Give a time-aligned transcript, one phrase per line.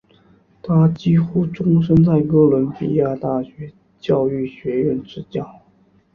[0.63, 5.61] 他几乎终生在哥伦比亚大学教育学院执教。